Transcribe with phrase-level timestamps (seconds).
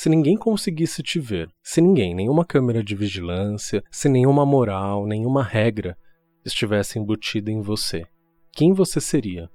[0.00, 5.42] Se ninguém conseguisse te ver, se ninguém, nenhuma câmera de vigilância, se nenhuma moral, nenhuma
[5.42, 5.98] regra
[6.44, 8.06] estivesse embutida em você,
[8.52, 9.50] quem você seria?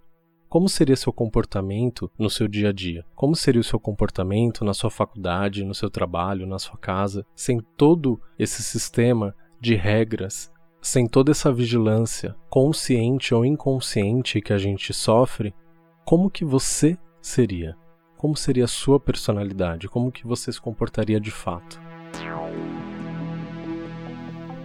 [0.49, 3.05] Como seria seu comportamento no seu dia a dia?
[3.15, 7.61] Como seria o seu comportamento na sua faculdade, no seu trabalho, na sua casa, sem
[7.77, 10.51] todo esse sistema de regras,
[10.81, 15.55] sem toda essa vigilância, consciente ou inconsciente que a gente sofre?
[16.03, 17.81] Como que você seria?
[18.23, 19.89] Como seria a sua personalidade?
[19.89, 21.77] Como que você se comportaria de fato?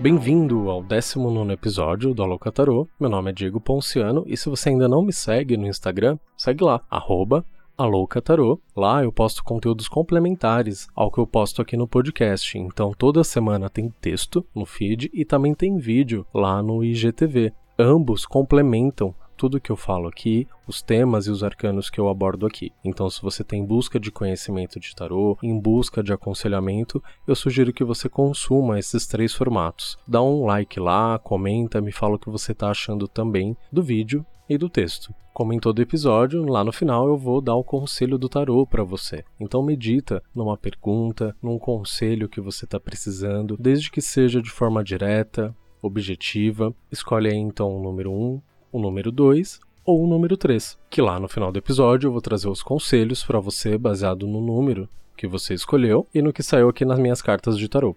[0.01, 2.87] Bem-vindo ao 19 episódio do Alô Tarô.
[3.01, 6.63] Meu nome é Diego Ponciano e se você ainda não me segue no Instagram, segue
[6.63, 7.45] lá, arroba
[8.23, 8.61] Tarô.
[8.77, 12.57] Lá eu posto conteúdos complementares ao que eu posto aqui no podcast.
[12.57, 17.53] Então toda semana tem texto no feed e também tem vídeo lá no IGTV.
[17.77, 22.45] Ambos complementam tudo que eu falo aqui, os temas e os arcanos que eu abordo
[22.45, 22.73] aqui.
[22.85, 27.73] Então, se você tem busca de conhecimento de tarô, em busca de aconselhamento, eu sugiro
[27.73, 29.97] que você consuma esses três formatos.
[30.07, 34.27] Dá um like lá, comenta, me fala o que você está achando também do vídeo
[34.49, 35.15] e do texto.
[35.33, 38.83] Como em todo episódio, lá no final eu vou dar o conselho do tarô para
[38.83, 39.25] você.
[39.39, 44.83] Então medita numa pergunta, num conselho que você está precisando, desde que seja de forma
[44.83, 46.75] direta, objetiva.
[46.91, 48.41] Escolhe aí então o número 1,
[48.73, 52.21] o número 2 ou o número 3, que lá no final do episódio eu vou
[52.21, 56.69] trazer os conselhos para você baseado no número que você escolheu e no que saiu
[56.69, 57.97] aqui nas minhas cartas de tarô.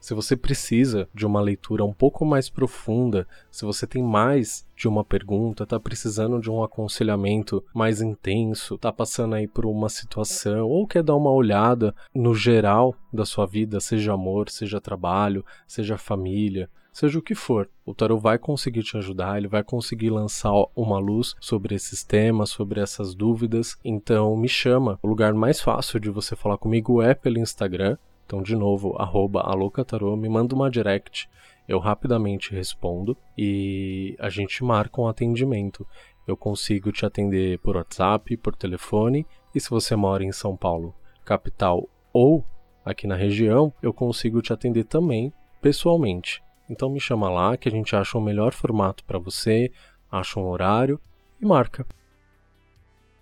[0.00, 4.88] Se você precisa de uma leitura um pouco mais profunda, se você tem mais de
[4.88, 10.66] uma pergunta, está precisando de um aconselhamento mais intenso, está passando aí por uma situação
[10.66, 15.98] ou quer dar uma olhada no geral da sua vida, seja amor, seja trabalho, seja
[15.98, 20.52] família, seja o que for, o tarot vai conseguir te ajudar, ele vai conseguir lançar
[20.76, 23.78] uma luz sobre esses temas, sobre essas dúvidas.
[23.82, 24.98] Então me chama.
[25.02, 27.96] O lugar mais fácil de você falar comigo é pelo Instagram.
[28.26, 31.28] Então, de novo, arroba alocatarô, me manda uma direct,
[31.66, 35.86] eu rapidamente respondo e a gente marca um atendimento.
[36.26, 40.94] Eu consigo te atender por WhatsApp, por telefone, e se você mora em São Paulo,
[41.24, 42.44] capital ou
[42.84, 45.32] aqui na região, eu consigo te atender também
[45.62, 46.42] pessoalmente.
[46.70, 49.72] Então me chama lá que a gente acha o melhor formato para você,
[50.10, 51.00] acha um horário
[51.40, 51.84] e marca.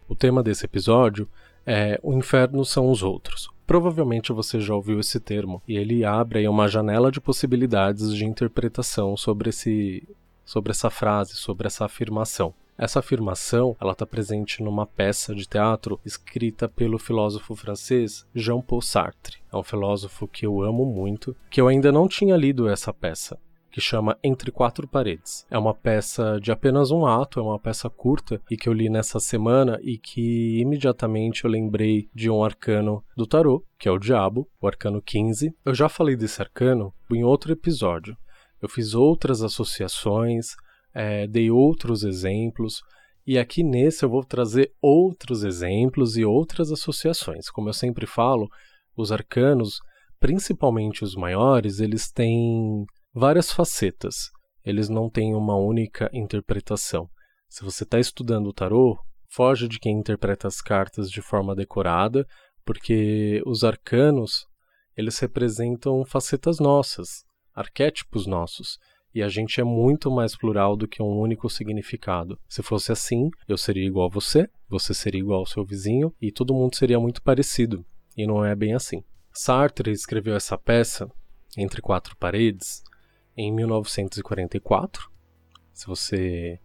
[0.06, 1.26] O tema desse episódio
[1.66, 3.48] é O Inferno são os outros.
[3.66, 8.25] Provavelmente você já ouviu esse termo e ele abre aí uma janela de possibilidades de
[8.25, 10.06] interpretação sobre esse
[10.44, 12.54] sobre essa frase, sobre essa afirmação.
[12.78, 19.39] Essa afirmação ela está presente numa peça de teatro escrita pelo filósofo francês Jean-Paul Sartre.
[19.53, 23.37] É um filósofo que eu amo muito, que eu ainda não tinha lido essa peça
[23.71, 25.47] que chama Entre Quatro Paredes.
[25.50, 28.89] É uma peça de apenas um ato, é uma peça curta e que eu li
[28.89, 33.99] nessa semana e que imediatamente eu lembrei de um arcano do tarô, que é o
[33.99, 35.55] Diabo, o arcano 15.
[35.65, 38.16] Eu já falei desse arcano em outro episódio.
[38.60, 40.56] Eu fiz outras associações,
[40.94, 42.81] é, dei outros exemplos,
[43.26, 47.50] e aqui nesse eu vou trazer outros exemplos e outras associações.
[47.50, 48.49] Como eu sempre falo,
[48.97, 49.81] os arcanos,
[50.19, 54.31] principalmente os maiores, eles têm várias facetas.
[54.65, 57.09] Eles não têm uma única interpretação.
[57.48, 58.98] Se você está estudando o tarô,
[59.31, 62.27] foge de quem interpreta as cartas de forma decorada,
[62.65, 64.47] porque os arcanos
[64.97, 68.78] eles representam facetas nossas, arquétipos nossos.
[69.14, 72.38] E a gente é muito mais plural do que um único significado.
[72.48, 76.30] Se fosse assim, eu seria igual a você, você seria igual ao seu vizinho e
[76.30, 77.84] todo mundo seria muito parecido.
[78.16, 79.02] E não é bem assim.
[79.32, 81.10] Sartre escreveu essa peça,
[81.56, 82.82] Entre Quatro Paredes,
[83.36, 85.08] em 1944.
[85.72, 86.58] Se você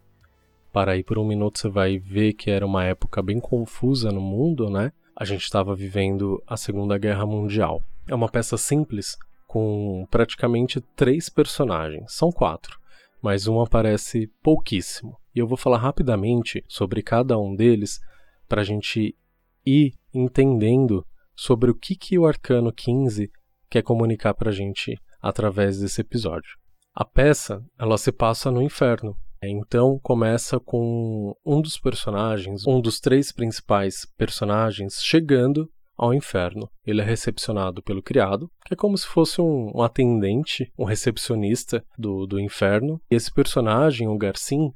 [0.71, 4.19] parar aí por um minuto, você vai ver que era uma época bem confusa no
[4.19, 4.91] mundo, né?
[5.15, 7.83] A gente estava vivendo a Segunda Guerra Mundial.
[8.07, 9.15] É uma peça simples,
[9.53, 12.11] com praticamente três personagens.
[12.11, 12.79] São quatro,
[13.21, 15.15] mas um aparece pouquíssimo.
[15.35, 18.01] E eu vou falar rapidamente sobre cada um deles
[18.49, 19.15] para a gente
[19.63, 21.05] ir entendendo
[21.35, 23.31] sobre o que, que o Arcano 15
[23.69, 26.57] quer comunicar para a gente através desse episódio.
[26.91, 29.15] A peça ela se passa no inferno.
[29.43, 36.69] Então começa com um dos personagens, um dos três principais personagens, chegando ao inferno.
[36.85, 41.83] Ele é recepcionado pelo criado, que é como se fosse um, um atendente, um recepcionista
[41.97, 42.99] do, do inferno.
[43.09, 44.71] E esse personagem, o Garcim,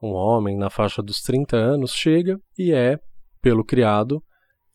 [0.00, 2.98] um homem na faixa dos 30 anos, chega e é,
[3.40, 4.22] pelo criado,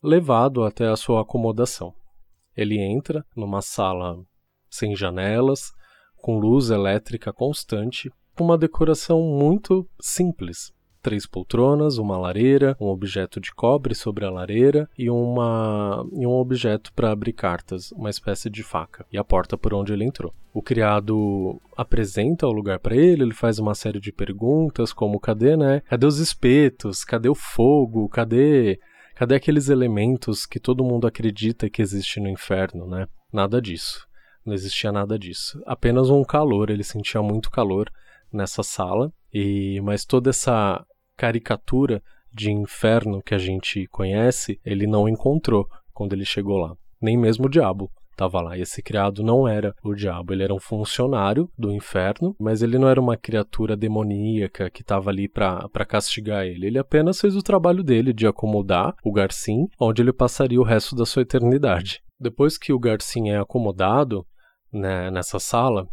[0.04, 1.94] levado até a sua acomodação.
[2.56, 4.18] Ele entra numa sala
[4.70, 5.72] sem janelas,
[6.18, 10.72] com luz elétrica constante, com uma decoração muito simples.
[11.08, 16.34] Três poltronas, uma lareira, um objeto de cobre sobre a lareira e, uma, e um
[16.34, 20.34] objeto para abrir cartas, uma espécie de faca, e a porta por onde ele entrou.
[20.54, 25.56] O criado apresenta o lugar para ele, ele faz uma série de perguntas, como cadê,
[25.56, 25.82] né?
[25.88, 27.06] Cadê os espetos?
[27.06, 28.10] Cadê o fogo?
[28.10, 28.78] Cadê
[29.16, 33.08] Cadê aqueles elementos que todo mundo acredita que existe no inferno, né?
[33.32, 34.06] Nada disso.
[34.46, 35.58] Não existia nada disso.
[35.66, 37.90] Apenas um calor, ele sentia muito calor
[38.32, 40.86] nessa sala, e mas toda essa
[41.18, 46.76] caricatura de inferno que a gente conhece, ele não encontrou quando ele chegou lá.
[47.02, 48.58] Nem mesmo o diabo estava lá.
[48.58, 52.80] E esse criado não era o diabo, ele era um funcionário do inferno, mas ele
[52.80, 56.68] não era uma criatura demoníaca que estava ali para castigar ele.
[56.68, 60.96] Ele apenas fez o trabalho dele de acomodar o Garcim, onde ele passaria o resto
[60.96, 62.02] da sua eternidade.
[62.20, 64.26] Depois que o Garcim é acomodado
[64.74, 65.88] né, nessa sala,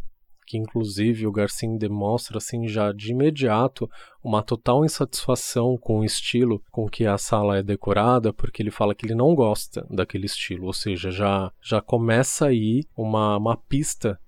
[0.46, 3.88] que inclusive o Garcin demonstra assim já de imediato
[4.22, 8.94] uma total insatisfação com o estilo com que a sala é decorada, porque ele fala
[8.94, 14.18] que ele não gosta daquele estilo, ou seja, já já começa aí uma, uma pista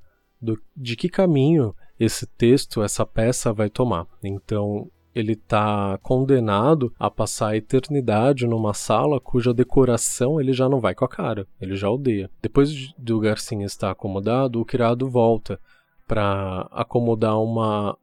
[0.41, 4.07] do, de que caminho esse texto, essa peça vai tomar.
[4.23, 10.79] Então, ele está condenado a passar a eternidade numa sala cuja decoração ele já não
[10.79, 12.31] vai com a cara, ele já odeia.
[12.43, 15.59] Depois do Garcinha estar acomodado, o criado volta
[16.07, 17.97] para acomodar uma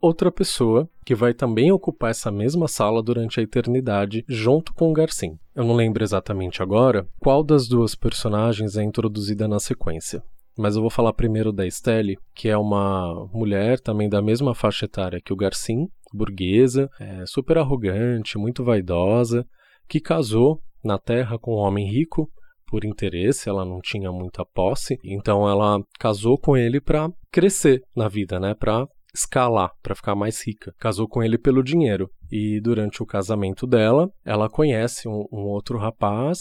[0.00, 4.92] outra pessoa que vai também ocupar essa mesma sala durante a eternidade junto com o
[4.92, 5.38] Garcin.
[5.54, 10.22] Eu não lembro exatamente agora qual das duas personagens é introduzida na sequência.
[10.56, 14.86] Mas eu vou falar primeiro da Estelle, que é uma mulher também da mesma faixa
[14.86, 19.46] etária que o Garcin, burguesa, é, super arrogante, muito vaidosa,
[19.86, 22.30] que casou na Terra com um homem rico
[22.66, 28.08] por interesse, ela não tinha muita posse, então ela casou com ele para crescer na
[28.08, 30.74] vida, né, para escalar, para ficar mais rica.
[30.78, 32.10] Casou com ele pelo dinheiro.
[32.30, 36.40] E durante o casamento dela, ela conhece um, um outro rapaz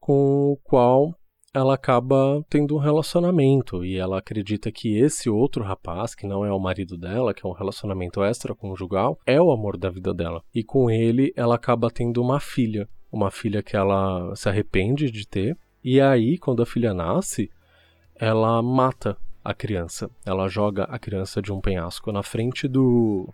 [0.00, 1.12] com o qual
[1.54, 6.52] ela acaba tendo um relacionamento e ela acredita que esse outro rapaz, que não é
[6.52, 10.42] o marido dela, que é um relacionamento extraconjugal, é o amor da vida dela.
[10.54, 15.26] E com ele ela acaba tendo uma filha uma filha que ela se arrepende de
[15.26, 15.56] ter.
[15.82, 17.50] E aí, quando a filha nasce,
[18.14, 20.10] ela mata a criança.
[20.26, 23.32] Ela joga a criança de um penhasco na frente do,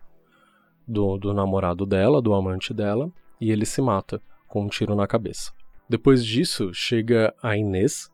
[0.86, 3.10] do, do namorado dela, do amante dela,
[3.40, 5.52] e ele se mata com um tiro na cabeça.
[5.88, 8.10] Depois disso, chega a Inês,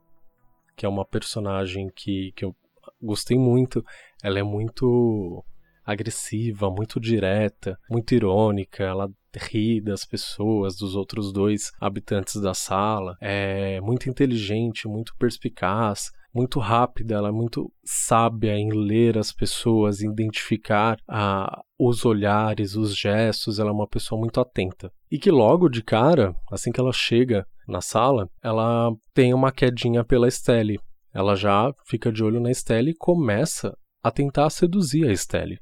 [0.76, 2.56] que é uma personagem que, que eu
[3.02, 3.84] gostei muito.
[4.22, 5.44] Ela é muito
[5.84, 13.16] agressiva, muito direta, muito irônica, ela ri das pessoas, dos outros dois habitantes da sala,
[13.20, 20.00] é muito inteligente, muito perspicaz, muito rápida, ela é muito sábia em ler as pessoas,
[20.00, 24.92] identificar ah, os olhares, os gestos, ela é uma pessoa muito atenta.
[25.10, 30.04] E que logo de cara, assim que ela chega na sala, ela tem uma quedinha
[30.04, 30.78] pela Estelle.
[31.12, 35.58] Ela já fica de olho na Estelle e começa a tentar seduzir a Estelle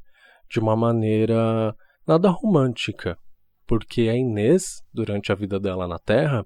[0.51, 1.75] de uma maneira
[2.07, 3.19] nada romântica,
[3.69, 6.45] porque a Inês, durante a vida dela na Terra,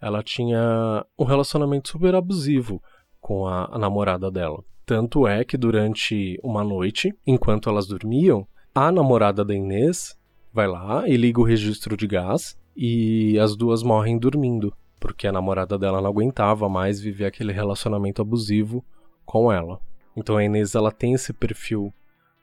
[0.00, 2.80] ela tinha um relacionamento super abusivo
[3.18, 4.62] com a, a namorada dela.
[4.84, 10.14] Tanto é que durante uma noite, enquanto elas dormiam, a namorada da Inês
[10.52, 15.32] vai lá e liga o registro de gás e as duas morrem dormindo, porque a
[15.32, 18.84] namorada dela não aguentava mais viver aquele relacionamento abusivo
[19.24, 19.80] com ela.
[20.14, 21.92] Então a Inês ela tem esse perfil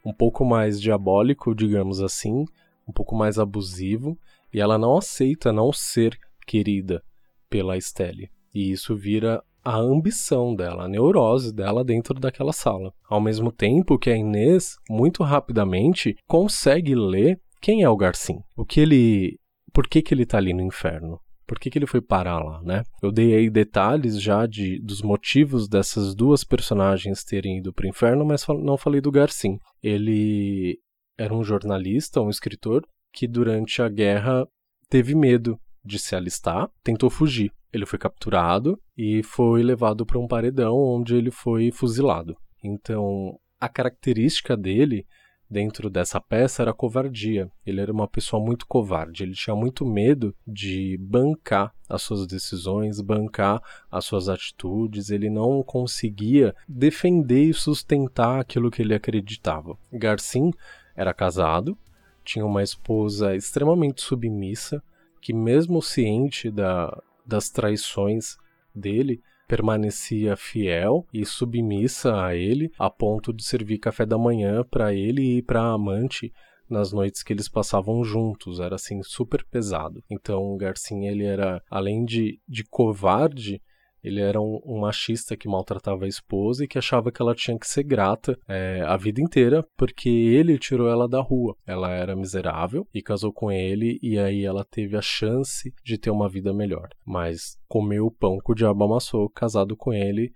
[0.03, 2.45] um pouco mais diabólico, digamos assim,
[2.87, 4.17] um pouco mais abusivo,
[4.53, 7.03] e ela não aceita não ser querida
[7.49, 8.29] pela Estelle.
[8.53, 12.93] E isso vira a ambição dela, a neurose dela dentro daquela sala.
[13.09, 18.37] Ao mesmo tempo que a Inês, muito rapidamente, consegue ler quem é o Garcim.
[18.55, 19.39] O que ele.
[19.73, 21.19] Por que, que ele está ali no inferno?
[21.47, 22.83] Por que, que ele foi parar lá, né?
[23.01, 27.89] Eu dei aí detalhes já de, dos motivos dessas duas personagens terem ido para o
[27.89, 29.59] inferno, mas não falei do Garcim.
[29.81, 30.79] Ele
[31.17, 34.47] era um jornalista, um escritor, que durante a guerra
[34.89, 37.51] teve medo de se alistar, tentou fugir.
[37.71, 42.35] Ele foi capturado e foi levado para um paredão onde ele foi fuzilado.
[42.63, 45.05] Então, a característica dele
[45.49, 47.49] dentro dessa peça era covardia.
[47.65, 52.99] Ele era uma pessoa muito covarde, ele tinha muito medo de bancar as suas decisões,
[52.99, 59.77] bancar as suas atitudes, ele não conseguia defender e sustentar aquilo que ele acreditava.
[59.91, 60.51] Garcin
[60.95, 61.77] era casado,
[62.23, 64.81] tinha uma esposa extremamente submissa,
[65.21, 68.37] que mesmo ciente da, das traições
[68.73, 74.93] dele, permanecia fiel e submissa a ele, a ponto de servir café da manhã para
[74.93, 76.33] ele e para a amante
[76.67, 80.03] nas noites que eles passavam juntos, era assim super pesado.
[80.09, 83.61] Então o Garcia ele era além de, de covarde,
[84.05, 87.57] ele era um, um, machista que maltratava a esposa e que achava que ela tinha
[87.57, 91.55] que ser grata é, a vida inteira porque ele tirou ela da rua.
[91.65, 96.11] Ela era miserável e casou com ele e aí ela teve a chance de ter
[96.11, 96.87] uma vida melhor.
[97.03, 100.31] Mas comeu o pão que o diabo amassou casado com ele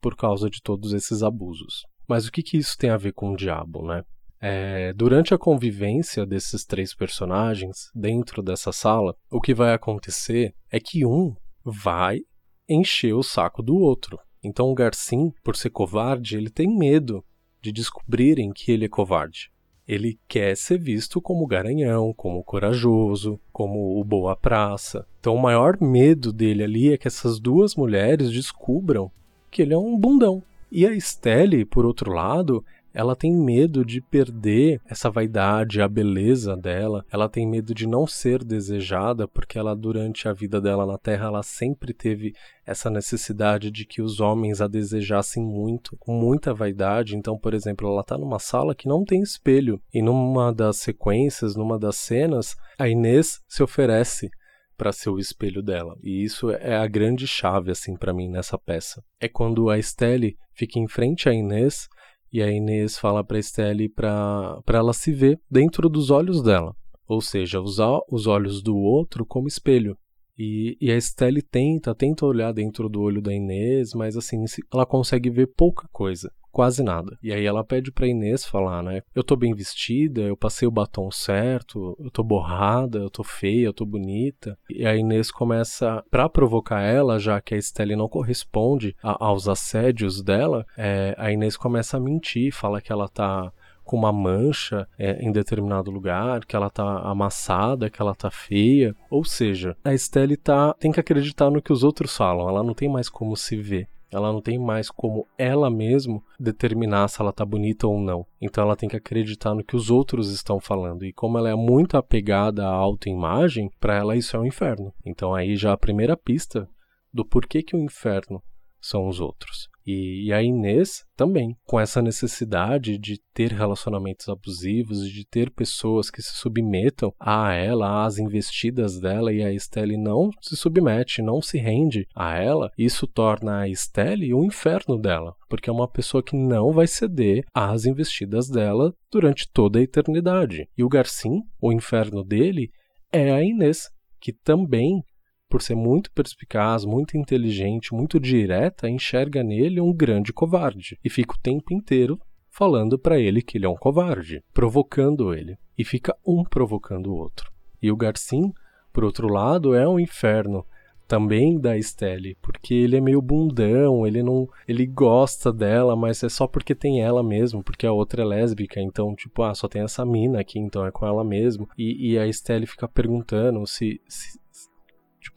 [0.00, 1.82] por causa de todos esses abusos.
[2.08, 4.02] Mas o que, que isso tem a ver com o diabo, né?
[4.40, 10.78] É, durante a convivência desses três personagens dentro dessa sala, o que vai acontecer é
[10.80, 12.20] que um vai
[12.68, 14.18] encher o saco do outro.
[14.42, 17.24] Então o Garcim, por ser covarde, ele tem medo
[17.60, 19.50] de descobrirem que ele é covarde.
[19.86, 25.06] Ele quer ser visto como garanhão, como corajoso, como o boa praça.
[25.18, 29.10] Então o maior medo dele ali é que essas duas mulheres descubram
[29.50, 30.42] que ele é um bundão.
[30.70, 36.56] E a Estelle, por outro lado, ela tem medo de perder essa vaidade, a beleza
[36.56, 37.04] dela.
[37.10, 41.26] Ela tem medo de não ser desejada, porque ela durante a vida dela na Terra,
[41.26, 42.34] ela sempre teve
[42.66, 47.16] essa necessidade de que os homens a desejassem muito, com muita vaidade.
[47.16, 51.56] Então, por exemplo, ela está numa sala que não tem espelho e numa das sequências,
[51.56, 54.30] numa das cenas, a Inês se oferece
[54.78, 55.96] para ser o espelho dela.
[56.02, 59.02] E isso é a grande chave assim para mim nessa peça.
[59.20, 61.88] É quando a Estelle fica em frente à Inês
[62.32, 66.74] e a Inês fala para Estelle para ela se ver dentro dos olhos dela,
[67.06, 69.96] ou seja, usar os olhos do outro como espelho.
[70.38, 74.86] E, e a Estelle tenta, tenta olhar dentro do olho da Inês, mas assim, ela
[74.86, 77.16] consegue ver pouca coisa quase nada.
[77.22, 79.02] E aí ela pede pra Inês falar, né?
[79.14, 83.66] Eu tô bem vestida, eu passei o batom certo, eu tô borrada, eu tô feia,
[83.66, 84.58] eu tô bonita.
[84.68, 89.46] E a Inês começa, pra provocar ela, já que a Estelle não corresponde a, aos
[89.46, 93.52] assédios dela, é, a Inês começa a mentir, fala que ela tá
[93.84, 98.96] com uma mancha é, em determinado lugar, que ela tá amassada, que ela tá feia.
[99.08, 102.74] Ou seja, a Estelle tá, tem que acreditar no que os outros falam, ela não
[102.74, 103.86] tem mais como se ver.
[104.10, 108.26] Ela não tem mais como ela mesma determinar se ela tá bonita ou não.
[108.40, 111.04] Então ela tem que acreditar no que os outros estão falando.
[111.04, 114.92] E como ela é muito apegada à autoimagem, para ela isso é um inferno.
[115.04, 116.68] Então aí já a primeira pista
[117.12, 118.42] do porquê que o inferno
[118.80, 119.68] são os outros.
[119.90, 126.10] E, e, a Inês também, com essa necessidade de ter relacionamentos abusivos, de ter pessoas
[126.10, 131.40] que se submetam a ela, às investidas dela, e a Estelle não se submete, não
[131.40, 136.22] se rende a ela, isso torna a Estelle o inferno dela, porque é uma pessoa
[136.22, 140.68] que não vai ceder às investidas dela durante toda a eternidade.
[140.76, 142.68] E o Garcim, o inferno dele,
[143.10, 143.88] é a Inês,
[144.20, 145.02] que também
[145.48, 151.34] por ser muito perspicaz, muito inteligente, muito direta, enxerga nele um grande covarde e fica
[151.34, 156.16] o tempo inteiro falando para ele que ele é um covarde, provocando ele, e fica
[156.26, 157.50] um provocando o outro.
[157.80, 158.52] E o Garcim,
[158.92, 160.66] por outro lado, é um inferno
[161.06, 166.28] também da Estelle, porque ele é meio bundão, ele não, ele gosta dela, mas é
[166.28, 169.82] só porque tem ela mesmo, porque a outra é lésbica, então tipo, ah, só tem
[169.82, 171.66] essa mina aqui, então é com ela mesmo.
[171.78, 174.38] E, e a Estelle fica perguntando se, se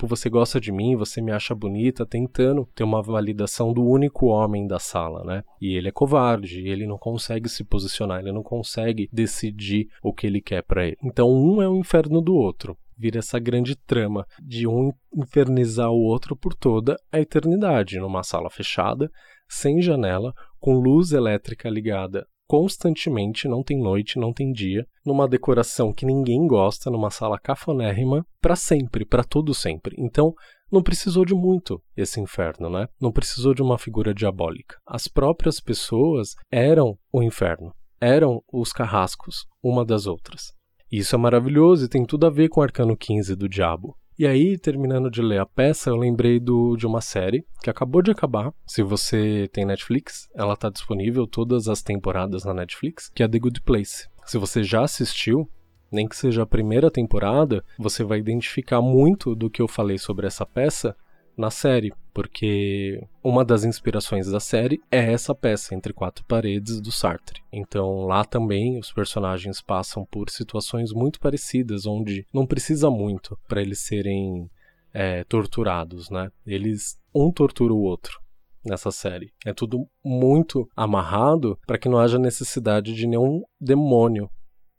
[0.01, 4.25] Tipo, você gosta de mim, você me acha bonita, tentando ter uma validação do único
[4.25, 5.43] homem da sala, né?
[5.61, 10.25] E ele é covarde, ele não consegue se posicionar, ele não consegue decidir o que
[10.25, 10.97] ele quer para ele.
[11.03, 12.75] Então, um é o inferno do outro.
[12.97, 18.49] Vira essa grande trama de um infernizar o outro por toda a eternidade, numa sala
[18.49, 19.07] fechada,
[19.47, 25.93] sem janela, com luz elétrica ligada constantemente, não tem noite, não tem dia, numa decoração
[25.93, 29.95] que ninguém gosta, numa sala cafonérrima, para sempre, para todo sempre.
[29.97, 30.33] Então,
[30.69, 32.89] não precisou de muito esse inferno, né?
[32.99, 34.75] Não precisou de uma figura diabólica.
[34.85, 40.51] As próprias pessoas eram o inferno, eram os carrascos uma das outras.
[40.91, 43.95] Isso é maravilhoso e tem tudo a ver com o Arcano 15 do Diabo.
[44.21, 48.03] E aí, terminando de ler a peça, eu lembrei do, de uma série que acabou
[48.03, 48.53] de acabar.
[48.67, 53.39] Se você tem Netflix, ela está disponível todas as temporadas na Netflix, que é The
[53.39, 54.07] Good Place.
[54.27, 55.49] Se você já assistiu,
[55.91, 60.27] nem que seja a primeira temporada, você vai identificar muito do que eu falei sobre
[60.27, 60.95] essa peça
[61.41, 66.91] na série, porque uma das inspirações da série é essa peça entre quatro paredes do
[66.91, 67.41] Sartre.
[67.51, 73.61] Então lá também os personagens passam por situações muito parecidas, onde não precisa muito para
[73.61, 74.49] eles serem
[74.93, 76.29] é, torturados, né?
[76.45, 78.21] Eles um tortura o outro
[78.63, 79.33] nessa série.
[79.43, 84.29] É tudo muito amarrado para que não haja necessidade de nenhum demônio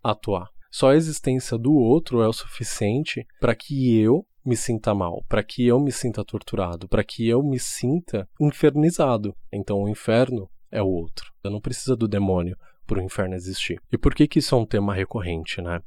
[0.02, 0.49] atuar.
[0.71, 5.42] Só a existência do outro é o suficiente para que eu me sinta mal, para
[5.42, 9.34] que eu me sinta torturado, para que eu me sinta infernizado.
[9.52, 11.32] Então o inferno é o outro.
[11.44, 12.56] Eu não preciso do demônio
[12.87, 13.80] para o inferno existir.
[13.92, 15.80] E por que que isso é um tema recorrente, né?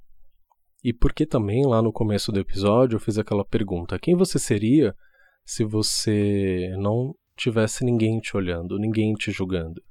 [0.83, 4.37] E por que também lá no começo do episódio eu fiz aquela pergunta: quem você
[4.37, 4.95] seria
[5.45, 9.81] se você não tivesse ninguém te olhando, ninguém te julgando,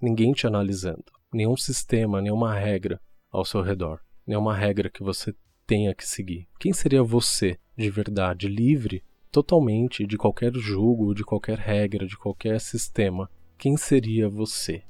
[0.00, 5.34] ninguém te analisando, nenhum sistema, nenhuma regra ao seu redor, nenhuma regra que você
[5.66, 6.46] tenha que seguir?
[6.58, 12.60] Quem seria você de verdade, livre totalmente de qualquer julgo, de qualquer regra, de qualquer
[12.60, 13.30] sistema?
[13.58, 14.82] Quem seria você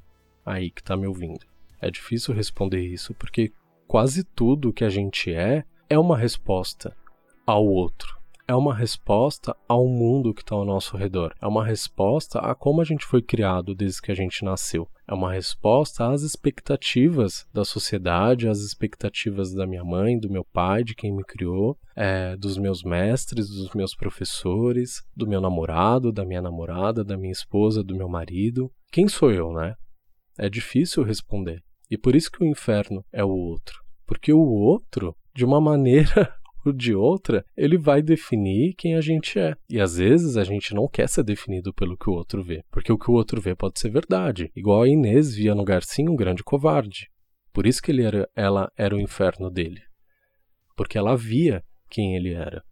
[0.45, 1.45] aí que está me ouvindo?
[1.81, 3.53] É difícil responder isso porque
[3.89, 6.97] quase tudo que a gente é é uma resposta
[7.47, 8.17] ao outro.
[8.49, 11.35] É uma resposta ao mundo que está ao nosso redor.
[11.43, 14.89] É uma resposta a como a gente foi criado desde que a gente nasceu.
[15.09, 20.85] É uma resposta às expectativas da sociedade, às expectativas da minha mãe, do meu pai,
[20.85, 26.25] de quem me criou, é, dos meus mestres, dos meus professores, do meu namorado, da
[26.25, 28.71] minha namorada, da minha esposa, do meu marido.
[28.93, 29.75] Quem sou eu, né?
[30.39, 31.65] É difícil responder.
[31.91, 33.81] E por isso que o inferno é o outro.
[34.07, 36.33] Porque o outro, de uma maneira
[36.73, 39.55] de outra, ele vai definir quem a gente é.
[39.69, 42.63] E às vezes a gente não quer ser definido pelo que o outro vê.
[42.71, 44.51] Porque o que o outro vê pode ser verdade.
[44.55, 47.09] Igual a Inês via no Garcinho um grande covarde.
[47.53, 49.81] Por isso que ele era, ela era o inferno dele.
[50.77, 52.63] Porque ela via quem ele era.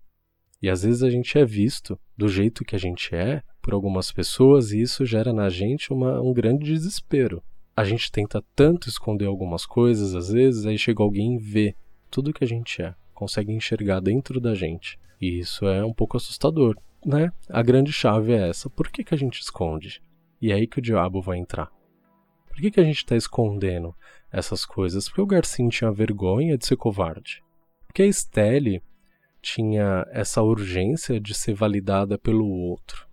[0.61, 4.13] E às vezes a gente é visto do jeito que a gente é por algumas
[4.13, 7.43] pessoas e isso gera na gente uma, um grande desespero
[7.77, 11.75] a gente tenta tanto esconder algumas coisas, às vezes, aí chega alguém e vê
[12.11, 14.99] tudo que a gente é, consegue enxergar dentro da gente.
[15.21, 17.31] E isso é um pouco assustador, né?
[17.49, 20.03] A grande chave é essa: por que, que a gente esconde?
[20.41, 21.71] E é aí que o diabo vai entrar.
[22.47, 23.95] Por que, que a gente está escondendo
[24.31, 25.09] essas coisas?
[25.09, 27.43] Porque o Garcin tinha vergonha de ser covarde.
[27.87, 28.83] Porque a Estelle
[29.43, 33.09] tinha essa urgência de ser validada pelo outro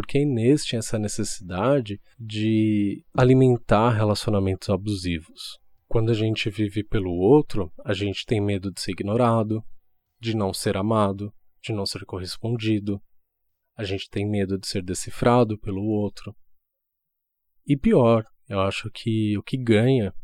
[0.00, 5.60] porque a Inês tinha essa necessidade de alimentar relacionamentos abusivos.
[5.90, 9.60] Quando a gente vive pelo outro, a gente tem medo de ser ignorado,
[10.20, 13.02] de não ser amado, de não ser correspondido.
[13.76, 16.32] A gente tem medo de ser decifrado pelo outro.
[17.66, 20.14] E pior, eu acho que o que ganha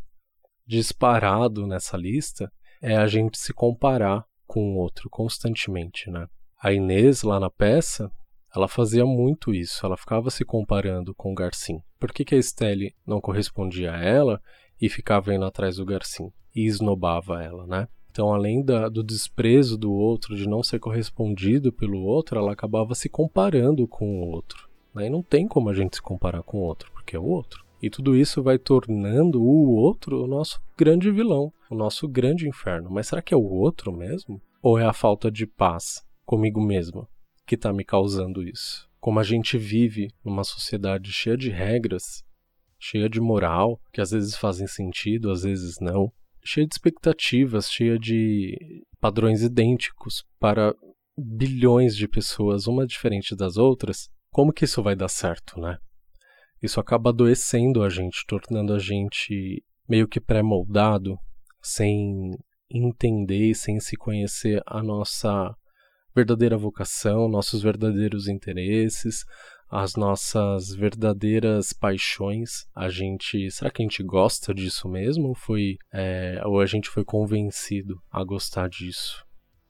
[0.65, 2.49] disparado nessa lista
[2.81, 6.29] é a gente se comparar com o outro constantemente, né?
[6.63, 8.09] A Inês lá na peça,
[8.55, 11.83] ela fazia muito isso, ela ficava se comparando com o Garcim.
[11.99, 14.41] Por que, que a Estelle não correspondia a ela
[14.81, 16.31] e ficava indo atrás do Garcim?
[16.55, 17.89] E esnobava ela, né?
[18.11, 22.95] Então, além da, do desprezo do outro, de não ser correspondido pelo outro, ela acabava
[22.95, 24.69] se comparando com o outro.
[24.95, 25.07] Né?
[25.07, 27.63] E não tem como a gente se comparar com o outro, porque é o outro.
[27.83, 32.89] E tudo isso vai tornando o outro o nosso grande vilão, o nosso grande inferno.
[32.91, 34.41] Mas será que é o outro mesmo?
[34.63, 37.07] Ou é a falta de paz comigo mesmo?
[37.47, 38.89] que está me causando isso.
[38.99, 42.25] Como a gente vive numa sociedade cheia de regras,
[42.79, 46.13] cheia de moral, que às vezes fazem sentido, às vezes não,
[46.45, 48.57] cheia de expectativas, cheia de
[49.01, 50.75] padrões idênticos para
[51.17, 55.79] bilhões de pessoas, uma diferente das outras, como que isso vai dar certo, né?
[56.63, 61.19] Isso acaba adoecendo a gente, tornando a gente meio que pré-moldado,
[61.63, 62.33] sem
[62.71, 65.55] entender sem se conhecer a nossa
[66.15, 69.25] verdadeira vocação, nossos verdadeiros interesses,
[69.71, 72.67] as nossas verdadeiras paixões.
[72.75, 75.29] A gente, será que a gente gosta disso mesmo?
[75.29, 79.25] Ou foi, é, ou a gente foi convencido a gostar disso?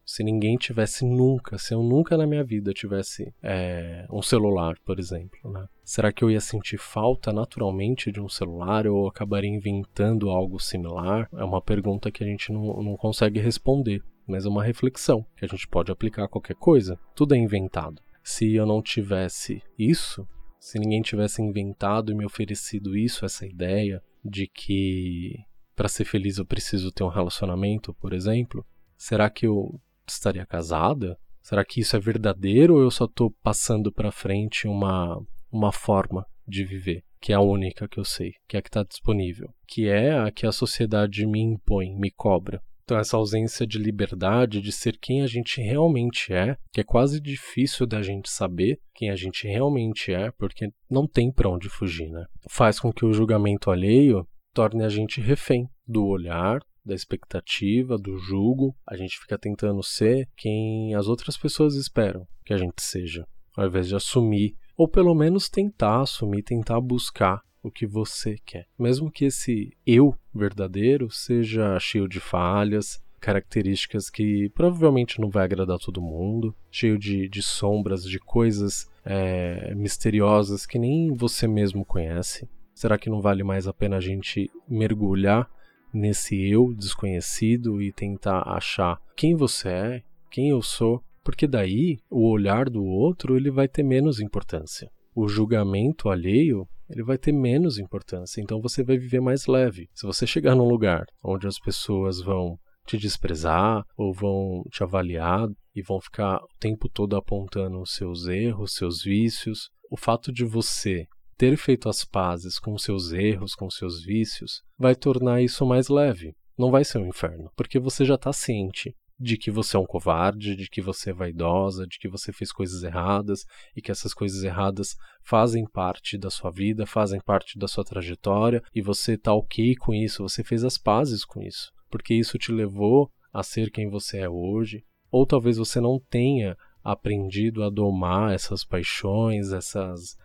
[0.04, 5.00] Se ninguém tivesse nunca, se eu nunca na minha vida tivesse é, um celular, por
[5.00, 5.66] exemplo, né?
[5.84, 11.28] Será que eu ia sentir falta naturalmente de um celular ou acabaria inventando algo similar?
[11.34, 15.44] É uma pergunta que a gente não, não consegue responder mas é uma reflexão que
[15.44, 16.98] a gente pode aplicar a qualquer coisa.
[17.14, 18.02] Tudo é inventado.
[18.26, 20.26] Se eu não tivesse isso,
[20.58, 25.44] se ninguém tivesse inventado e me oferecido isso, essa ideia de que
[25.76, 31.16] para ser feliz eu preciso ter um relacionamento, por exemplo, será que eu estaria casada?
[31.40, 36.26] Será que isso é verdadeiro ou eu só estou passando para frente uma uma forma
[36.48, 39.54] de viver, que é a única que eu sei, que é a que está disponível,
[39.68, 42.60] que é a que a sociedade me impõe, me cobra?
[42.86, 47.20] Então, essa ausência de liberdade, de ser quem a gente realmente é, que é quase
[47.20, 52.08] difícil da gente saber quem a gente realmente é, porque não tem para onde fugir,
[52.08, 52.24] né?
[52.48, 58.16] Faz com que o julgamento alheio torne a gente refém do olhar, da expectativa, do
[58.18, 58.72] julgo.
[58.86, 63.66] A gente fica tentando ser quem as outras pessoas esperam que a gente seja, ao
[63.66, 68.66] invés de assumir, ou pelo menos tentar assumir, tentar buscar o que você quer.
[68.78, 75.78] Mesmo que esse eu verdadeiro seja cheio de falhas, características que provavelmente não vai agradar
[75.78, 82.48] todo mundo, cheio de, de sombras, de coisas é, misteriosas que nem você mesmo conhece.
[82.72, 85.50] Será que não vale mais a pena a gente mergulhar
[85.92, 91.02] nesse eu desconhecido e tentar achar quem você é, quem eu sou?
[91.24, 94.88] Porque daí o olhar do outro ele vai ter menos importância.
[95.14, 99.88] O julgamento alheio ele vai ter menos importância, então você vai viver mais leve.
[99.94, 105.48] Se você chegar num lugar onde as pessoas vão te desprezar ou vão te avaliar
[105.74, 110.44] e vão ficar o tempo todo apontando os seus erros, seus vícios, o fato de
[110.44, 115.88] você ter feito as pazes com seus erros, com seus vícios, vai tornar isso mais
[115.88, 116.34] leve.
[116.56, 119.86] Não vai ser um inferno, porque você já está ciente de que você é um
[119.86, 124.12] covarde, de que você é vaidosa, de que você fez coisas erradas e que essas
[124.12, 129.32] coisas erradas fazem parte da sua vida, fazem parte da sua trajetória e você está
[129.32, 133.70] ok com isso, você fez as pazes com isso, porque isso te levou a ser
[133.70, 134.84] quem você é hoje.
[135.10, 140.16] Ou talvez você não tenha aprendido a domar essas paixões, essas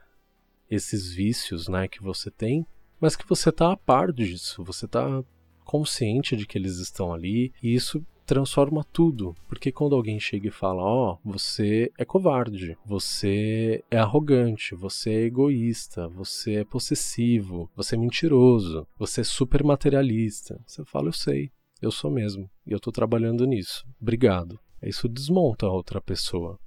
[0.70, 2.66] esses vícios, né, que você tem,
[3.00, 5.22] mas que você está a par disso, você está
[5.66, 9.36] consciente de que eles estão ali e isso transforma tudo.
[9.46, 15.10] Porque quando alguém chega e fala: Ó, oh, você é covarde, você é arrogante, você
[15.10, 20.58] é egoísta, você é possessivo, você é mentiroso, você é super materialista.
[20.66, 23.86] Você fala: Eu sei, eu sou mesmo, e eu tô trabalhando nisso.
[24.02, 24.58] Obrigado.
[24.82, 26.58] Isso desmonta a outra pessoa.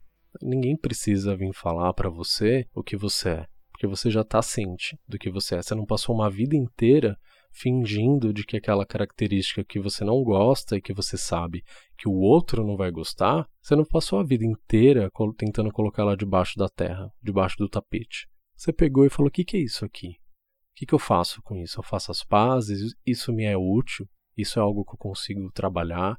[0.43, 4.99] Ninguém precisa vir falar para você o que você é, porque você já tá ciente
[5.09, 5.63] do que você é.
[5.63, 7.17] Você não passou uma vida inteira
[7.55, 11.63] fingindo de que aquela característica que você não gosta e que você sabe
[11.97, 16.17] que o outro não vai gostar, você não passou a vida inteira tentando colocar ela
[16.17, 18.27] debaixo da terra, debaixo do tapete.
[18.57, 20.09] Você pegou e falou: o que, que é isso aqui?
[20.09, 21.79] O que, que eu faço com isso?
[21.79, 22.93] Eu faço as pazes?
[23.07, 24.09] Isso me é útil?
[24.37, 26.17] Isso é algo que eu consigo trabalhar?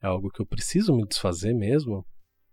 [0.00, 2.06] É algo que eu preciso me desfazer mesmo?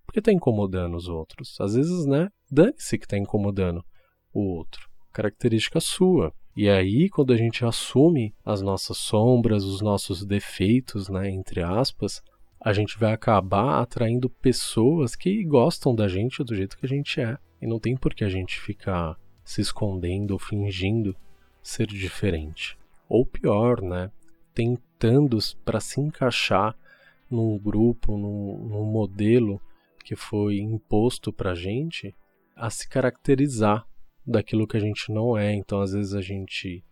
[0.06, 1.56] Porque está incomodando os outros.
[1.62, 2.30] Às vezes, né?
[2.52, 3.84] Dane-se que está incomodando
[4.34, 4.90] o outro.
[5.12, 6.34] Característica sua.
[6.56, 12.22] E aí, quando a gente assume as nossas sombras, os nossos defeitos, né, entre aspas,
[12.60, 17.20] a gente vai acabar atraindo pessoas que gostam da gente do jeito que a gente
[17.20, 17.38] é.
[17.62, 21.16] E não tem por que a gente ficar se escondendo ou fingindo
[21.62, 22.78] ser diferente.
[23.10, 24.12] Ou pior, né?
[24.54, 26.76] Tentando para se encaixar
[27.30, 29.60] num grupo, num, num modelo
[30.04, 32.16] que foi imposto pra gente
[32.56, 33.88] a se caracterizar
[34.26, 35.54] daquilo que a gente não é.
[35.54, 36.84] Então, às vezes, a gente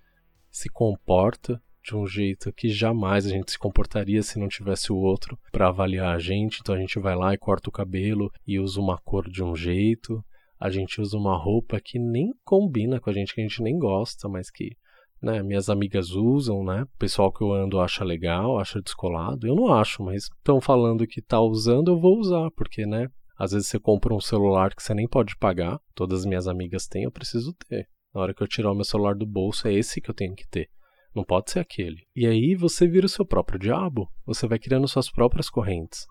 [0.49, 4.97] se comporta de um jeito que jamais a gente se comportaria se não tivesse o
[4.97, 6.59] outro para avaliar a gente.
[6.61, 9.55] Então, a gente vai lá e corta o cabelo e usa uma cor de um
[9.55, 10.23] jeito.
[10.59, 13.79] A gente usa uma roupa que nem combina com a gente, que a gente nem
[13.79, 14.77] gosta, mas que
[15.21, 16.83] né, minhas amigas usam, né?
[16.83, 19.45] O pessoal que eu ando acha legal, acha descolado.
[19.45, 23.07] Eu não acho, mas estão falando que tá usando, eu vou usar, porque, né?
[23.41, 25.81] Às vezes você compra um celular que você nem pode pagar.
[25.95, 27.89] Todas as minhas amigas têm, eu preciso ter.
[28.13, 30.35] Na hora que eu tirar o meu celular do bolso, é esse que eu tenho
[30.35, 30.69] que ter.
[31.15, 32.05] Não pode ser aquele.
[32.15, 34.07] E aí você vira o seu próprio diabo.
[34.27, 36.05] Você vai criando suas próprias correntes.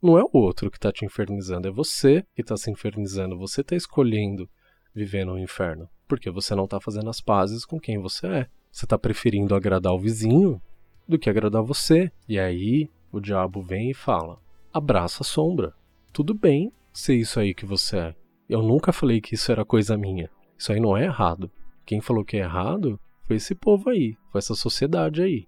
[0.00, 3.36] Não é o outro que está te infernizando, é você que está se infernizando.
[3.36, 4.48] Você está escolhendo
[4.94, 5.88] viver no inferno.
[6.06, 8.46] Porque você não está fazendo as pazes com quem você é.
[8.70, 10.62] Você está preferindo agradar o vizinho
[11.08, 12.12] do que agradar você.
[12.28, 14.38] E aí o diabo vem e fala:
[14.72, 15.74] abraça a sombra
[16.16, 18.14] tudo bem ser isso aí que você é.
[18.48, 20.30] Eu nunca falei que isso era coisa minha.
[20.56, 21.50] Isso aí não é errado.
[21.84, 25.46] Quem falou que é errado foi esse povo aí, foi essa sociedade aí.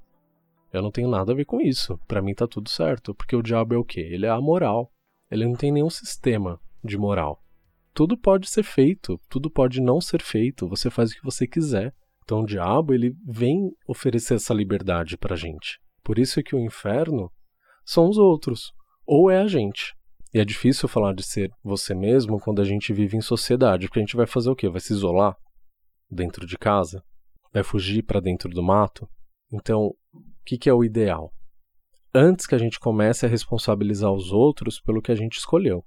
[0.70, 1.98] Eu não tenho nada a ver com isso.
[2.06, 4.00] Para mim tá tudo certo, porque o diabo é o quê?
[4.00, 4.92] Ele é amoral.
[5.30, 7.42] Ele não tem nenhum sistema de moral.
[7.94, 11.94] Tudo pode ser feito, tudo pode não ser feito, você faz o que você quiser.
[12.22, 15.80] Então o diabo, ele vem oferecer essa liberdade pra gente.
[16.04, 17.32] Por isso é que o inferno
[17.86, 18.70] são os outros,
[19.06, 19.96] ou é a gente.
[20.38, 23.98] E é difícil falar de ser você mesmo quando a gente vive em sociedade, porque
[23.98, 24.68] a gente vai fazer o quê?
[24.68, 25.36] Vai se isolar
[26.08, 27.02] dentro de casa?
[27.52, 29.08] Vai fugir para dentro do mato?
[29.52, 31.32] Então, o que, que é o ideal?
[32.14, 35.84] Antes que a gente comece a responsabilizar os outros pelo que a gente escolheu.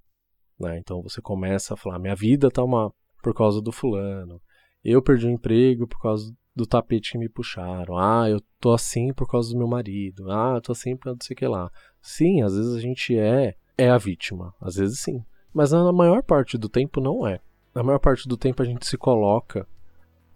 [0.59, 0.77] Né?
[0.79, 4.41] Então você começa a falar: minha vida tá uma por causa do fulano,
[4.83, 7.97] eu perdi o emprego por causa do tapete que me puxaram.
[7.97, 10.29] Ah, eu tô assim por causa do meu marido.
[10.29, 11.71] Ah, eu tô assim por não sei o que lá.
[12.01, 14.53] Sim, às vezes a gente é é a vítima.
[14.61, 15.23] Às vezes sim.
[15.53, 17.39] Mas na maior parte do tempo não é.
[17.73, 19.67] Na maior parte do tempo a gente se coloca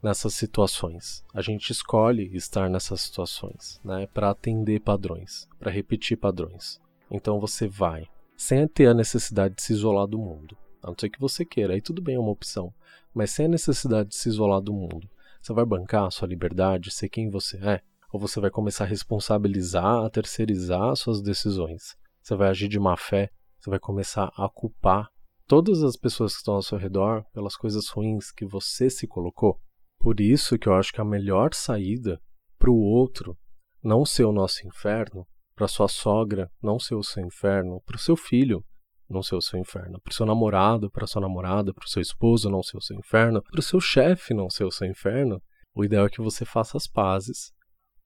[0.01, 1.23] nessas situações.
[1.34, 6.79] A gente escolhe estar nessas situações, né, para atender padrões, para repetir padrões.
[7.10, 10.58] Então você vai, sem ter a necessidade de se isolar do mundo.
[10.81, 12.73] A não ser que você queira, aí tudo bem, é uma opção.
[13.13, 15.10] Mas sem a necessidade de se isolar do mundo.
[15.41, 17.81] Você vai bancar a sua liberdade, ser quem você é?
[18.12, 21.95] Ou você vai começar a responsabilizar, a terceirizar suas decisões?
[22.25, 25.11] Você vai agir de má fé, você vai começar a culpar
[25.45, 29.61] todas as pessoas que estão ao seu redor pelas coisas ruins que você se colocou.
[29.99, 32.19] Por isso que eu acho que a melhor saída
[32.57, 33.38] para o outro
[33.83, 37.99] não ser o nosso inferno, para sua sogra não ser o seu inferno, para o
[37.99, 38.65] seu filho
[39.07, 42.01] não ser o seu inferno, para o seu namorado, para sua namorada, para o seu
[42.01, 45.39] esposo não ser o seu inferno, para o seu chefe não ser o seu inferno,
[45.75, 47.53] o ideal é que você faça as pazes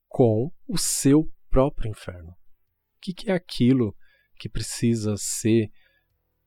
[0.09, 2.31] com o seu próprio inferno.
[2.31, 3.95] O que, que é aquilo
[4.39, 5.69] que precisa ser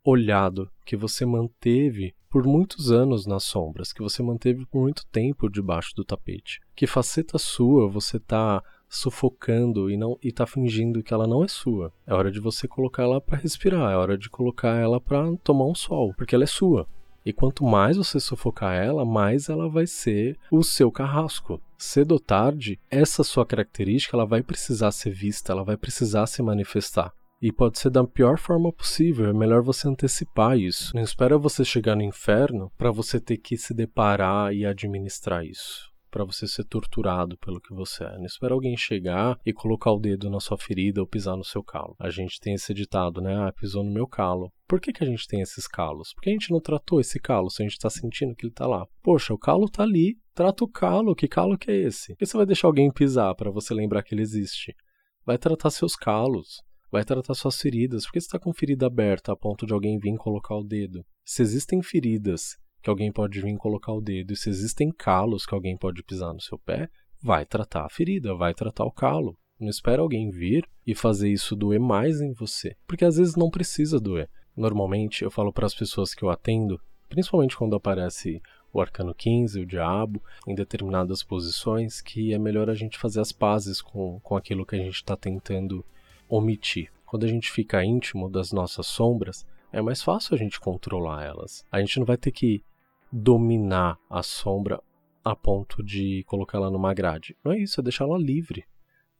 [0.04, 5.48] olhado, que você manteve por muitos anos nas sombras, que você manteve por muito tempo
[5.48, 6.60] debaixo do tapete?
[6.74, 11.48] Que faceta sua você está sufocando e não e tá fingindo que ela não é
[11.48, 11.92] sua.
[12.06, 15.66] É hora de você colocar ela para respirar, é hora de colocar ela para tomar
[15.66, 16.86] um sol, porque ela é sua.
[17.24, 21.60] E quanto mais você sufocar ela, mais ela vai ser o seu carrasco.
[21.78, 26.42] Cedo ou tarde, essa sua característica ela vai precisar ser vista, ela vai precisar se
[26.42, 27.12] manifestar.
[27.42, 30.94] E pode ser da pior forma possível, é melhor você antecipar isso.
[30.94, 35.90] Não espera você chegar no inferno para você ter que se deparar e administrar isso
[36.08, 38.18] para você ser torturado pelo que você é.
[38.18, 41.64] Não espera alguém chegar e colocar o dedo na sua ferida ou pisar no seu
[41.64, 41.96] calo.
[41.98, 43.34] A gente tem esse ditado, né?
[43.34, 44.52] Ah, pisou no meu calo.
[44.68, 46.12] Por que, que a gente tem esses calos?
[46.14, 48.66] Porque a gente não tratou esse calo se a gente está sentindo que ele está
[48.66, 48.86] lá.
[49.02, 50.18] Poxa, o calo está ali.
[50.34, 51.16] Trata o calo.
[51.16, 52.12] Que calo que é esse?
[52.12, 54.76] Por que você vai deixar alguém pisar para você lembrar que ele existe?
[55.24, 58.04] Vai tratar seus calos vai tratar suas feridas.
[58.04, 61.02] Por que você está com ferida aberta a ponto de alguém vir colocar o dedo?
[61.24, 65.54] Se existem feridas que alguém pode vir colocar o dedo, e se existem calos que
[65.54, 66.90] alguém pode pisar no seu pé,
[67.22, 69.38] vai tratar a ferida, vai tratar o calo.
[69.58, 73.48] Não espera alguém vir e fazer isso doer mais em você, porque às vezes não
[73.48, 74.28] precisa doer.
[74.54, 79.60] Normalmente eu falo para as pessoas que eu atendo, principalmente quando aparece o arcano 15,
[79.60, 84.36] o diabo, em determinadas posições, que é melhor a gente fazer as pazes com, com
[84.36, 85.84] aquilo que a gente está tentando
[86.36, 86.90] omitir.
[87.04, 91.62] Quando a gente fica íntimo das nossas sombras, é mais fácil a gente controlar elas.
[91.70, 92.64] A gente não vai ter que
[93.12, 94.82] dominar a sombra
[95.22, 97.36] a ponto de colocá-la numa grade.
[97.44, 98.64] Não é isso, é deixá-la livre.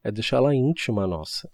[0.02, 1.50] É deixá-la íntima nossa.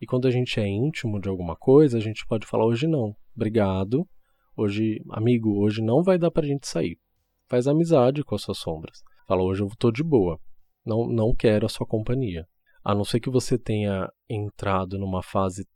[0.00, 3.14] E quando a gente é íntimo de alguma coisa, a gente pode falar hoje não.
[3.36, 4.08] Obrigado.
[4.56, 6.98] Hoje, amigo, hoje não vai dar pra gente sair.
[7.46, 9.02] Faz amizade com as suas sombras.
[9.28, 10.40] Fala, hoje eu tô de boa.
[10.84, 12.48] Não, não quero a sua companhia.
[12.84, 15.66] A não ser que você tenha entrado numa fase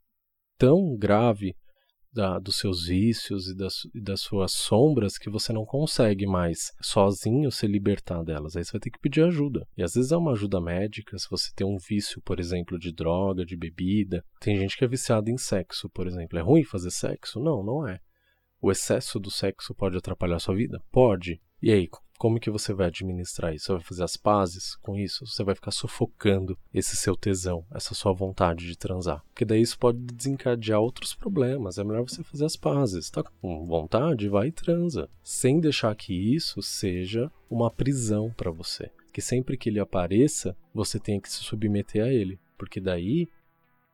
[0.57, 1.55] tão grave
[2.11, 6.71] da, dos seus vícios e das, e das suas sombras que você não consegue mais
[6.81, 8.55] sozinho se libertar delas.
[8.55, 9.67] Aí você vai ter que pedir ajuda.
[9.77, 12.91] E às vezes é uma ajuda médica, se você tem um vício, por exemplo, de
[12.91, 14.23] droga, de bebida.
[14.39, 16.37] Tem gente que é viciada em sexo, por exemplo.
[16.37, 17.39] É ruim fazer sexo?
[17.39, 17.99] Não, não é.
[18.61, 20.81] O excesso do sexo pode atrapalhar a sua vida?
[20.91, 21.41] Pode.
[21.61, 21.87] E aí,
[22.19, 23.67] como que você vai administrar isso?
[23.67, 25.25] Você vai fazer as pazes com isso?
[25.25, 29.23] Você vai ficar sufocando esse seu tesão, essa sua vontade de transar?
[29.29, 31.77] Porque daí isso pode desencadear outros problemas.
[31.77, 33.09] É melhor você fazer as pazes.
[33.09, 34.27] Tá com vontade?
[34.27, 35.09] Vai e transa.
[35.23, 38.91] Sem deixar que isso seja uma prisão para você.
[39.13, 42.37] Que sempre que ele apareça, você tenha que se submeter a ele.
[42.57, 43.29] Porque daí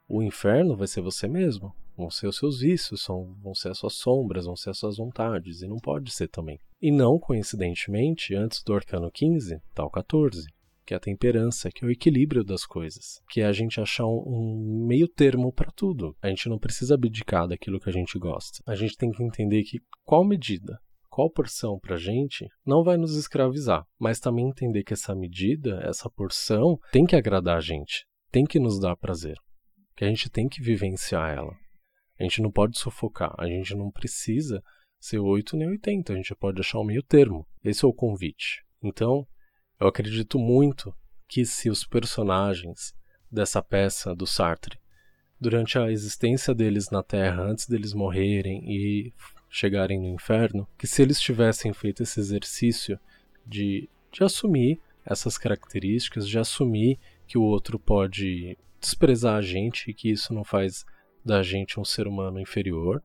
[0.10, 3.06] o inferno vai ser você mesmo vão ser os seus vícios,
[3.42, 6.60] vão ser as suas sombras, vão ser as suas vontades, e não pode ser também.
[6.86, 10.46] E não coincidentemente, antes do arcano 15, tá o 14,
[10.86, 14.06] que é a temperança, que é o equilíbrio das coisas, que é a gente achar
[14.06, 16.16] um, meio termo para tudo.
[16.22, 18.62] A gente não precisa abdicar daquilo que a gente gosta.
[18.68, 20.78] A gente tem que entender que qual medida,
[21.10, 26.08] qual porção para gente não vai nos escravizar, mas também entender que essa medida, essa
[26.08, 29.40] porção, tem que agradar a gente, tem que nos dar prazer,
[29.98, 31.58] que a gente tem que vivenciar ela.
[32.20, 34.62] A gente não pode sufocar, a gente não precisa
[35.00, 37.46] ser 8 nem 80, a gente pode achar um meio termo.
[37.64, 38.64] Esse é o convite.
[38.82, 39.28] Então,
[39.80, 40.94] eu acredito muito
[41.28, 42.96] que se os personagens
[43.32, 44.80] dessa peça do Sartre,
[45.40, 49.14] durante a existência deles na Terra, antes deles morrerem e
[49.50, 53.00] chegarem no inferno, que se eles tivessem feito esse exercício
[53.46, 59.94] de, de assumir essas características, de assumir que o outro pode desprezar a gente e
[59.94, 60.86] que isso não faz
[61.24, 63.02] da gente um ser humano inferior,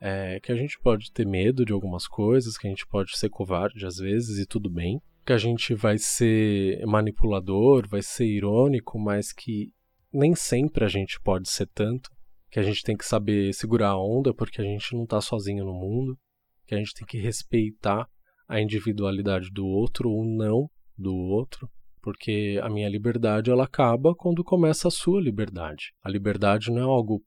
[0.00, 3.28] é, que a gente pode ter medo de algumas coisas, que a gente pode ser
[3.28, 8.98] covarde às vezes e tudo bem, que a gente vai ser manipulador, vai ser irônico,
[8.98, 9.70] mas que
[10.12, 12.10] nem sempre a gente pode ser tanto,
[12.50, 15.64] que a gente tem que saber segurar a onda porque a gente não está sozinho
[15.64, 16.18] no mundo,
[16.66, 18.08] que a gente tem que respeitar
[18.48, 21.68] a individualidade do outro ou não do outro,
[22.02, 25.92] porque a minha liberdade ela acaba quando começa a sua liberdade.
[26.02, 27.22] A liberdade não é algo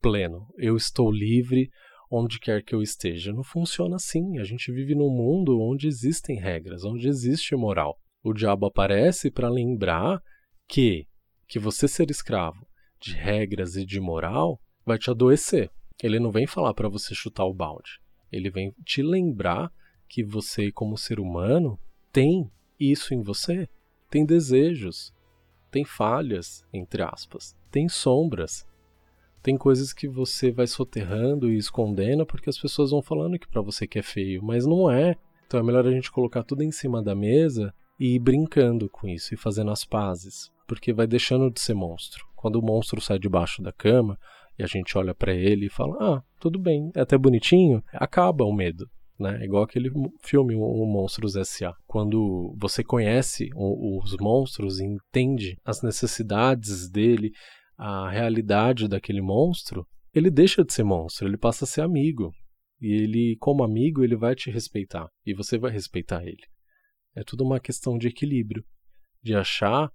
[0.00, 0.46] pleno.
[0.56, 1.70] Eu estou livre
[2.10, 3.32] onde quer que eu esteja.
[3.32, 4.38] Não funciona assim.
[4.38, 7.98] A gente vive num mundo onde existem regras, onde existe moral.
[8.22, 10.20] O diabo aparece para lembrar
[10.68, 11.06] que
[11.46, 12.66] que você ser escravo
[12.98, 15.70] de regras e de moral vai te adoecer.
[16.02, 18.00] Ele não vem falar para você chutar o balde.
[18.32, 19.70] Ele vem te lembrar
[20.08, 21.78] que você, como ser humano,
[22.10, 23.68] tem isso em você
[24.14, 25.12] tem desejos,
[25.72, 28.64] tem falhas, entre aspas, tem sombras,
[29.44, 33.60] tem coisas que você vai soterrando e escondendo porque as pessoas vão falando que para
[33.60, 35.16] você que é feio, mas não é.
[35.46, 39.06] Então é melhor a gente colocar tudo em cima da mesa e ir brincando com
[39.06, 42.24] isso e fazendo as pazes, porque vai deixando de ser monstro.
[42.34, 44.18] Quando o monstro sai debaixo da cama
[44.58, 48.46] e a gente olha para ele e fala: "Ah, tudo bem, é até bonitinho", acaba
[48.46, 48.88] o medo.
[49.20, 49.42] Né?
[49.42, 49.90] É igual aquele
[50.22, 51.72] filme O Monstros S.A.
[51.86, 57.30] Quando você conhece os monstros e entende as necessidades dele,
[57.76, 62.32] a realidade daquele monstro, ele deixa de ser monstro, ele passa a ser amigo.
[62.80, 66.42] E ele, como amigo, ele vai te respeitar e você vai respeitar ele.
[67.14, 68.64] É tudo uma questão de equilíbrio,
[69.22, 69.90] de achar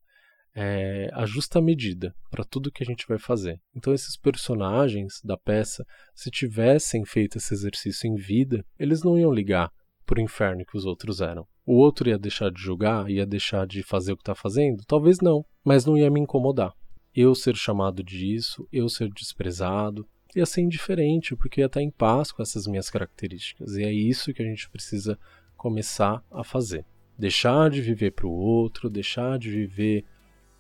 [0.55, 3.59] é, a justa medida para tudo que a gente vai fazer.
[3.75, 9.31] Então, esses personagens da peça, se tivessem feito esse exercício em vida, eles não iam
[9.31, 9.71] ligar
[10.05, 11.45] pro inferno que os outros eram.
[11.65, 14.83] O outro ia deixar de julgar, ia deixar de fazer o que está fazendo?
[14.87, 16.73] Talvez não, mas não ia me incomodar.
[17.15, 22.32] Eu ser chamado disso, eu ser desprezado, ia ser indiferente, porque ia estar em paz
[22.32, 23.76] com essas minhas características.
[23.76, 25.17] E é isso que a gente precisa
[25.58, 26.86] começar a fazer
[27.19, 30.06] deixar de viver para o outro, deixar de viver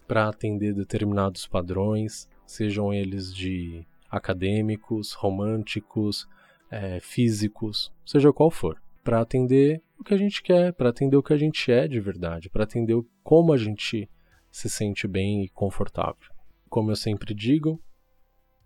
[0.05, 6.27] para atender determinados padrões, sejam eles de acadêmicos, românticos,
[6.69, 11.23] é, físicos, seja qual for, para atender o que a gente quer, para atender o
[11.23, 14.09] que a gente é de verdade, para atender como a gente
[14.51, 16.27] se sente bem e confortável.
[16.69, 17.81] Como eu sempre digo,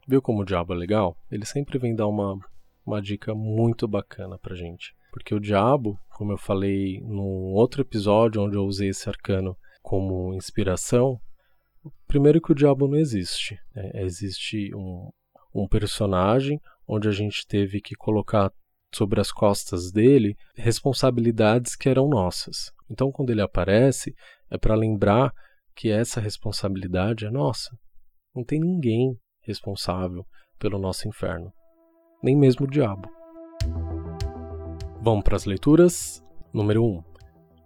[0.07, 1.15] viu como o diabo é legal?
[1.31, 2.37] Ele sempre vem dar uma,
[2.85, 4.93] uma dica muito bacana pra gente.
[5.11, 10.33] Porque o diabo, como eu falei num outro episódio onde eu usei esse arcano como
[10.33, 11.19] inspiração,
[12.07, 13.59] primeiro que o diabo não existe.
[13.75, 13.91] Né?
[13.95, 15.09] Existe um,
[15.53, 18.51] um personagem onde a gente teve que colocar
[18.93, 22.71] sobre as costas dele responsabilidades que eram nossas.
[22.89, 24.13] Então, quando ele aparece,
[24.49, 25.33] é para lembrar
[25.75, 27.77] que essa responsabilidade é nossa.
[28.35, 30.25] Não tem ninguém responsável
[30.57, 31.53] pelo nosso inferno,
[32.21, 33.07] nem mesmo o diabo.
[35.01, 36.23] Vamos para as leituras.
[36.51, 36.87] Número 1.
[36.87, 37.03] Um,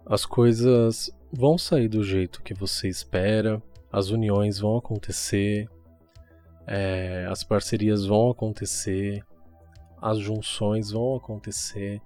[0.04, 5.68] as coisas vão sair do jeito que você espera, as uniões vão acontecer,
[6.66, 9.24] é, as parcerias vão acontecer,
[10.02, 12.00] as junções vão acontecer.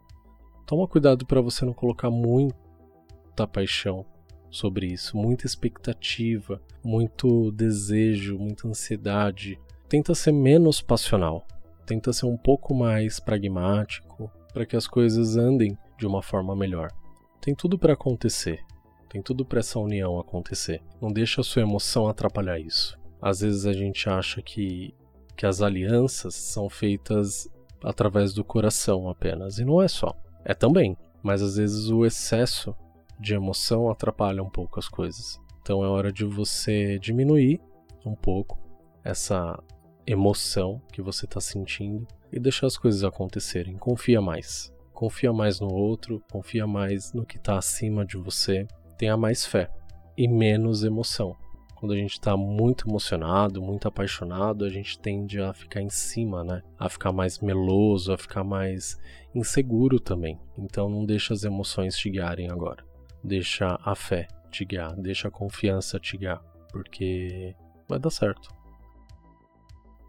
[0.66, 4.06] Toma cuidado para você não colocar muita paixão
[4.52, 9.58] sobre isso, muita expectativa, muito desejo, muita ansiedade.
[9.88, 11.46] Tenta ser menos passional,
[11.86, 16.90] tenta ser um pouco mais pragmático, para que as coisas andem de uma forma melhor.
[17.40, 18.60] Tem tudo para acontecer.
[19.08, 20.80] Tem tudo para essa união acontecer.
[21.00, 22.98] Não deixa a sua emoção atrapalhar isso.
[23.20, 24.94] Às vezes a gente acha que,
[25.36, 27.48] que as alianças são feitas
[27.82, 30.14] através do coração apenas, e não é só.
[30.44, 32.74] É também, mas às vezes o excesso
[33.22, 35.40] de emoção atrapalha um pouco as coisas.
[35.62, 37.60] Então é hora de você diminuir
[38.04, 38.58] um pouco
[39.04, 39.62] essa
[40.06, 43.76] emoção que você está sentindo e deixar as coisas acontecerem.
[43.76, 44.72] Confia mais.
[44.92, 48.66] Confia mais no outro, confia mais no que está acima de você.
[48.98, 49.70] Tenha mais fé
[50.16, 51.36] e menos emoção.
[51.76, 56.44] Quando a gente está muito emocionado, muito apaixonado, a gente tende a ficar em cima,
[56.44, 56.62] né?
[56.78, 58.96] A ficar mais meloso, a ficar mais
[59.34, 60.38] inseguro também.
[60.56, 62.84] Então não deixa as emoções te guiarem agora.
[63.22, 67.54] Deixa a fé te guiar, deixa a confiança te guiar, porque
[67.88, 68.48] vai dar certo.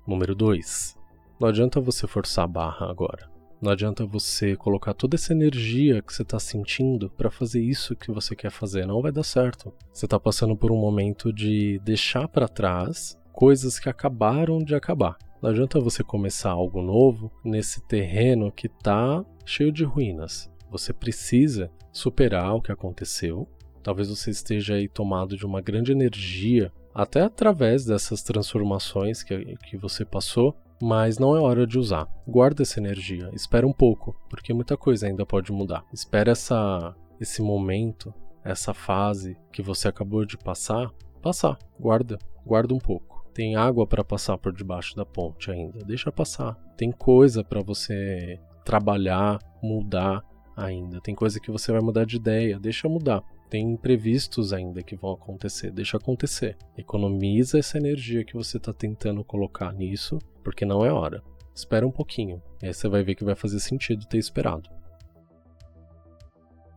[0.08, 0.98] Número 2.
[1.40, 3.32] Não adianta você forçar a barra agora.
[3.62, 8.12] Não adianta você colocar toda essa energia que você está sentindo para fazer isso que
[8.12, 8.86] você quer fazer.
[8.86, 9.74] Não vai dar certo.
[9.94, 15.18] Você está passando por um momento de deixar para trás coisas que acabaram de acabar.
[15.42, 20.53] Não adianta você começar algo novo nesse terreno que está cheio de ruínas.
[20.74, 23.48] Você precisa superar o que aconteceu.
[23.84, 29.78] Talvez você esteja aí tomado de uma grande energia até através dessas transformações que, que
[29.78, 32.08] você passou, mas não é hora de usar.
[32.28, 35.86] Guarda essa energia, espera um pouco, porque muita coisa ainda pode mudar.
[35.94, 38.12] Espera essa, esse momento,
[38.44, 41.60] essa fase que você acabou de passar, passar.
[41.80, 43.24] Guarda, guarda um pouco.
[43.32, 46.56] Tem água para passar por debaixo da ponte ainda, deixa passar.
[46.76, 50.24] Tem coisa para você trabalhar, mudar
[50.56, 51.02] ainda.
[51.02, 53.24] Tem coisa que você vai mudar de ideia, deixa mudar
[53.54, 56.58] tem imprevistos ainda que vão acontecer, deixa acontecer.
[56.76, 61.22] Economiza essa energia que você está tentando colocar nisso, porque não é hora.
[61.54, 64.68] Espera um pouquinho, e aí você vai ver que vai fazer sentido ter esperado.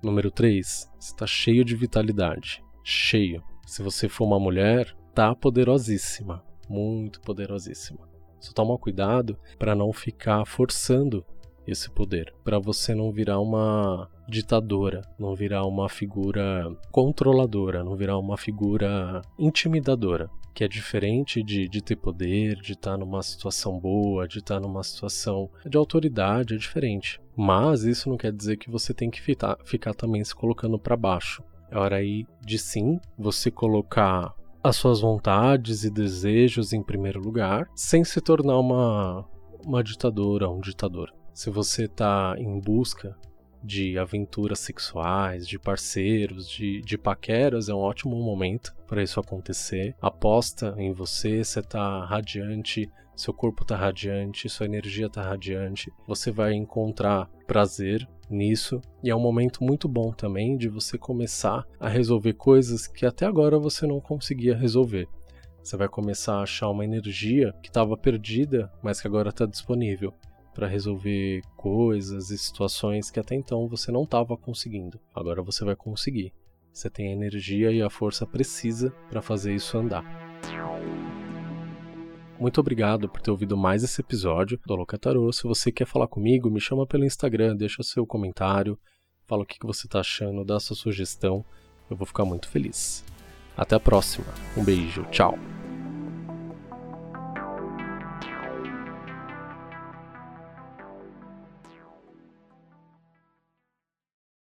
[0.02, 0.86] Número 3.
[1.00, 2.62] Está cheio de vitalidade.
[2.84, 3.42] Cheio.
[3.66, 6.44] Se você for uma mulher, tá poderosíssima.
[6.68, 8.06] Muito poderosíssima.
[8.38, 11.24] Só toma cuidado para não ficar forçando
[11.66, 18.18] esse poder, para você não virar uma ditadora, não virar uma figura controladora, não virar
[18.18, 23.78] uma figura intimidadora, que é diferente de, de ter poder, de estar tá numa situação
[23.78, 27.20] boa, de estar tá numa situação de autoridade, é diferente.
[27.36, 30.96] Mas isso não quer dizer que você tem que ficar, ficar também se colocando para
[30.96, 31.42] baixo.
[31.70, 37.68] É hora aí de sim você colocar as suas vontades e desejos em primeiro lugar,
[37.74, 39.24] sem se tornar uma,
[39.64, 41.12] uma ditadora, um ditador.
[41.36, 43.14] Se você está em busca
[43.62, 49.94] de aventuras sexuais, de parceiros, de, de paqueras, é um ótimo momento para isso acontecer.
[50.00, 55.92] Aposta em você, você está radiante, seu corpo está radiante, sua energia está radiante.
[56.08, 61.66] Você vai encontrar prazer nisso e é um momento muito bom também de você começar
[61.78, 65.06] a resolver coisas que até agora você não conseguia resolver.
[65.62, 70.14] Você vai começar a achar uma energia que estava perdida, mas que agora está disponível
[70.56, 74.98] para resolver coisas e situações que até então você não estava conseguindo.
[75.14, 76.32] Agora você vai conseguir.
[76.72, 80.02] Você tem a energia e a força precisa para fazer isso andar.
[82.40, 85.30] Muito obrigado por ter ouvido mais esse episódio do Locatarô.
[85.30, 88.78] Se você quer falar comigo, me chama pelo Instagram, deixa seu comentário,
[89.26, 91.44] fala o que você está achando, dá sua sugestão.
[91.90, 93.04] Eu vou ficar muito feliz.
[93.54, 94.26] Até a próxima.
[94.56, 95.04] Um beijo.
[95.10, 95.38] Tchau.